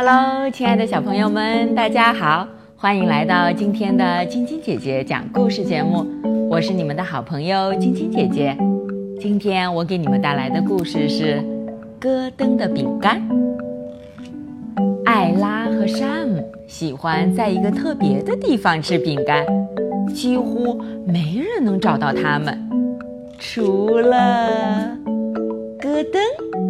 [0.00, 2.46] Hello，亲爱的小朋友们，大家好，
[2.76, 6.06] 欢迎来到今天的晶晶姐姐讲故事节目。
[6.48, 8.56] 我是你们的好朋友晶晶姐姐。
[9.20, 11.38] 今天我给你们带来的故事是
[11.98, 13.20] 《咯噔的饼干》。
[15.04, 19.44] 艾拉和山姆喜欢在一个特别的地方吃饼干，
[20.14, 22.56] 几乎没人能找到他们，
[23.36, 24.96] 除了
[25.80, 26.67] 咯噔。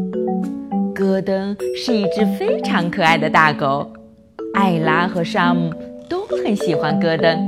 [0.98, 3.88] 戈登是一只非常可爱的大狗，
[4.54, 5.72] 艾拉和山姆
[6.08, 7.46] 都很喜欢戈登。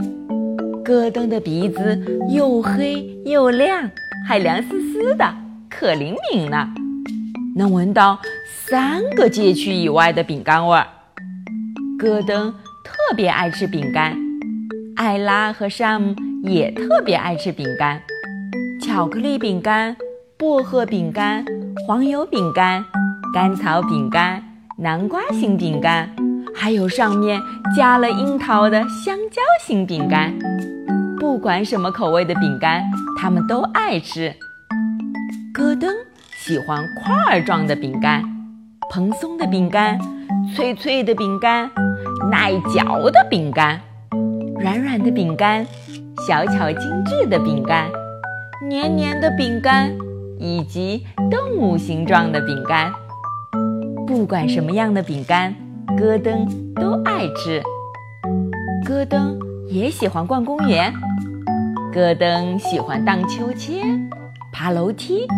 [0.85, 3.91] 戈登的鼻子又黑又亮，
[4.25, 5.35] 还凉丝丝的，
[5.69, 6.65] 可灵敏呢，
[7.57, 8.17] 能闻到。
[8.69, 10.87] 三个街区以外的饼干味儿，
[11.99, 12.53] 戈登
[12.85, 14.17] 特别爱吃饼干，
[14.95, 18.01] 艾拉和山姆也特别爱吃饼干，
[18.81, 19.97] 巧克力饼干、
[20.39, 21.45] 薄荷饼干、
[21.85, 22.85] 黄油饼干、
[23.33, 24.43] 甘草饼干、
[24.77, 26.11] 南瓜型饼干，
[26.53, 27.41] 还有上面
[27.77, 30.37] 加了樱桃的香蕉型饼干。
[31.21, 32.83] 不管什么口味的饼干，
[33.17, 34.35] 他们都爱吃。
[35.55, 35.95] 戈登
[36.45, 38.25] 喜欢块儿状的饼干。
[38.91, 39.97] 蓬松的饼干，
[40.53, 41.71] 脆脆的饼干，
[42.33, 43.81] 耐嚼的饼干，
[44.59, 45.65] 软软的饼干，
[46.27, 47.89] 小巧精致的饼干，
[48.69, 49.93] 黏黏的饼干，
[50.41, 52.93] 以及动物形状的饼干。
[54.11, 55.55] 不管什么样的饼干，
[55.97, 56.45] 戈登
[56.75, 57.63] 都爱吃。
[58.85, 60.93] 戈登也喜欢逛公园。
[61.93, 64.11] 戈登喜欢荡秋千、
[64.53, 65.29] 爬楼梯、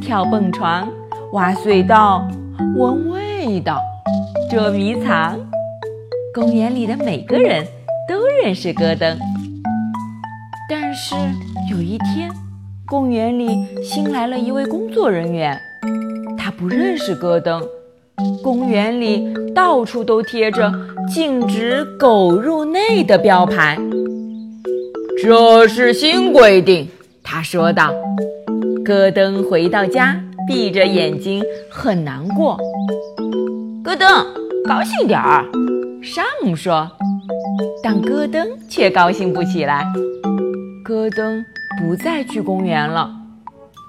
[0.00, 0.90] 跳蹦床、
[1.32, 2.26] 挖隧道。
[2.74, 3.82] 闻味道，
[4.50, 5.38] 捉迷藏。
[6.34, 7.66] 公园里的每个人
[8.08, 9.18] 都认识戈登。
[10.70, 11.14] 但是
[11.70, 12.30] 有一天，
[12.86, 15.60] 公园里新来了一位工作人员，
[16.38, 17.62] 他不认识戈登。
[18.42, 20.72] 公园里到处都贴着
[21.12, 23.78] 禁止狗入内的标牌。
[25.22, 26.88] 这是新规定，
[27.22, 27.92] 他说道。
[28.84, 30.20] 戈登回到家。
[30.48, 32.56] 闭着眼睛，很难过。
[33.82, 34.08] 戈登，
[34.64, 35.44] 高兴点儿，
[36.00, 36.88] 山姆说。
[37.82, 39.84] 但戈登却高兴不起来。
[40.84, 41.44] 戈登
[41.80, 43.10] 不再去公园了，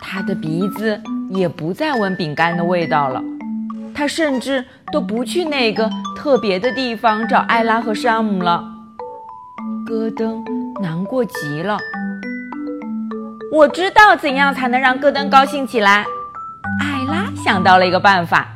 [0.01, 0.99] 他的鼻子
[1.29, 3.21] 也不再闻饼干的味道了。
[3.97, 4.63] 他甚至
[4.93, 8.63] 都不去那个特别的地方找艾拉和山姆了。
[9.87, 10.43] 戈登
[10.79, 11.79] 难过极了。
[13.51, 16.05] 我知道怎样才能让戈登高兴起来。
[16.79, 18.47] 艾拉想到了一个办法，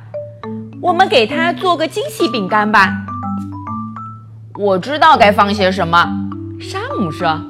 [0.79, 2.94] 我们给他做个惊喜饼干吧。
[4.59, 6.08] 我知道该放些什么，
[6.59, 7.41] 山姆说：“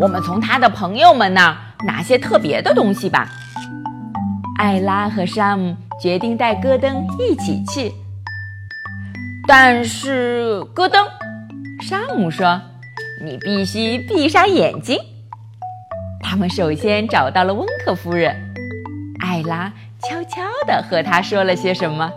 [0.00, 3.28] 我们从他的朋友们那儿拿些特别的东西吧。”
[4.56, 7.92] 艾拉和山姆决定带戈登一起去，
[9.46, 11.06] 但是戈登，
[11.82, 12.60] 山姆说
[13.24, 14.98] ：“你必须闭上眼睛。”
[16.22, 18.34] 他们首先找到了温克夫人，
[19.20, 19.72] 艾拉。
[20.02, 22.12] 悄悄地和他说了些什么？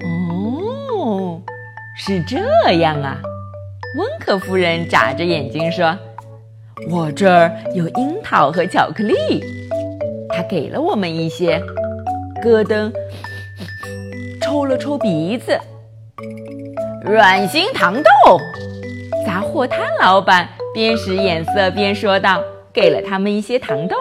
[0.00, 1.42] 哦，
[1.96, 2.38] 是这
[2.74, 3.20] 样啊！
[3.98, 5.98] 温克夫人眨着眼睛说
[6.88, 9.14] ：“我这儿有樱桃和巧克力。”
[10.30, 11.60] 他给了我们一些。
[12.42, 12.90] 戈登
[14.40, 15.58] 抽了抽鼻子。
[17.04, 18.38] 软心糖豆，
[19.26, 22.42] 杂货摊老板边使眼色边说道
[22.72, 23.96] ：“给了他们一些糖豆。”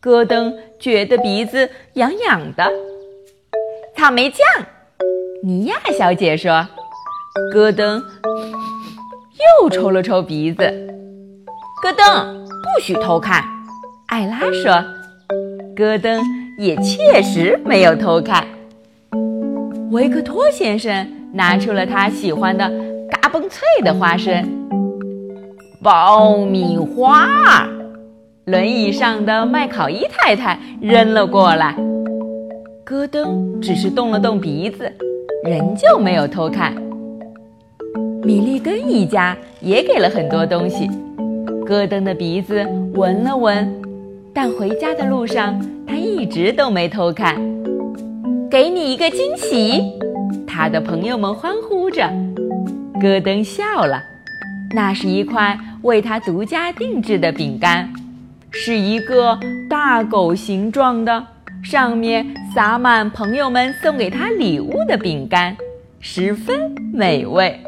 [0.00, 2.70] 戈登觉得鼻子痒痒的。
[3.96, 4.38] 草莓酱，
[5.42, 6.66] 尼亚小姐说。
[7.52, 8.00] 戈登
[9.60, 10.62] 又抽了抽鼻子。
[11.82, 13.44] 戈登不许偷看，
[14.06, 14.84] 艾拉说。
[15.74, 16.22] 戈登
[16.58, 18.46] 也确实没有偷看。
[19.90, 22.68] 维克托先生拿出了他喜欢的
[23.10, 24.46] 嘎嘣脆的花生，
[25.82, 27.68] 爆米花。
[28.46, 31.74] 轮椅上的麦考伊太太扔了过来，
[32.84, 34.92] 戈登只是动了动鼻子，
[35.44, 36.74] 仍旧没有偷看。
[38.22, 40.90] 米利根一家也给了很多东西，
[41.64, 42.62] 戈登的鼻子
[42.94, 43.82] 闻了闻，
[44.34, 47.36] 但回家的路上他一直都没偷看。
[48.50, 49.80] 给你一个惊喜，
[50.46, 52.10] 他的朋友们欢呼着。
[53.00, 54.02] 戈登笑了，
[54.74, 57.88] 那是一块为他独家定制的饼干。
[58.50, 59.38] 是一个
[59.68, 61.26] 大狗形状的，
[61.62, 65.56] 上面撒满朋友们送给他礼物的饼干，
[66.00, 67.60] 十分美味。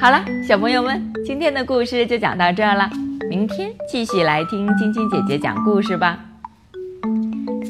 [0.00, 2.88] 好了，小朋友们，今天的故事就讲到这儿了，
[3.28, 6.18] 明天继续来听晶晶姐姐讲故事吧。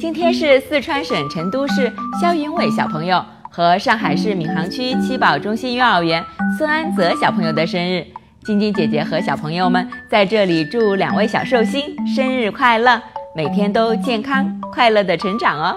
[0.00, 3.24] 今天是四川省成都市肖云伟小朋友。
[3.50, 6.24] 和上海市闵行区七宝中心幼儿园
[6.56, 8.06] 孙安泽小朋友的生日。
[8.44, 13.02] 晶晶姐姐和小朋友们在这里祝两位小寿星生日快乐，
[13.34, 15.76] 每天都健康快乐的成长哦。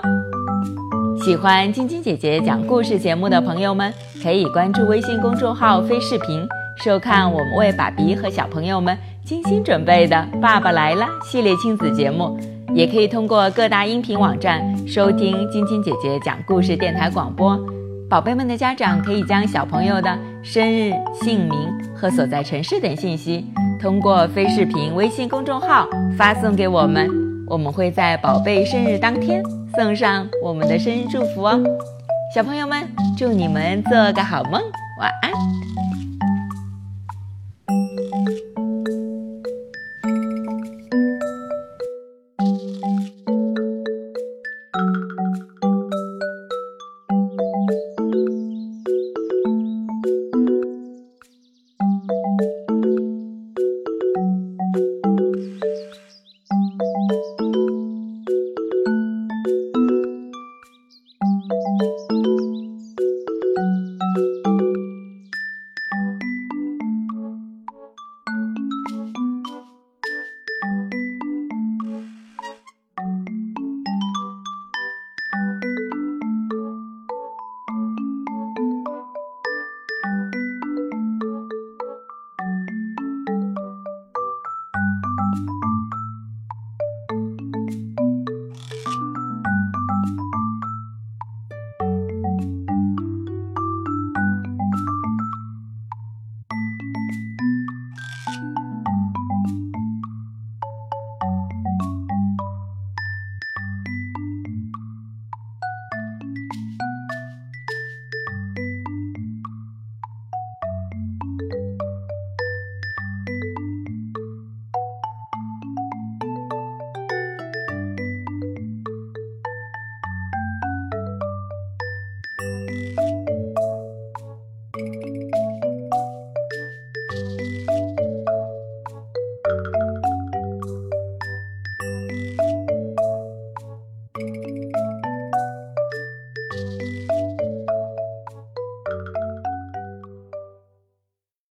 [1.24, 3.92] 喜欢晶晶姐姐讲故事节目的朋友们，
[4.22, 6.48] 可以关注微信公众号“飞视频”，
[6.84, 8.95] 收看我们为爸比和小朋友们
[9.25, 12.38] 精心准备的《爸爸来了》系列亲子节目。
[12.73, 17.59] 也可以通过各大音频网站收听晶晶姐姐讲故事电台广播。
[18.09, 23.45] 宝贝们的家长可以将小朋友的生日、姓名和所在城市等信息，
[23.77, 25.85] 通过飞视频微信公众号
[26.17, 27.09] 发送给我们，
[27.45, 29.44] 我们会在宝贝生日当天
[29.75, 31.62] 送上我们的生日祝福哦。
[32.33, 34.62] 小朋友们，祝你们做个好梦，
[34.97, 35.61] 晚安。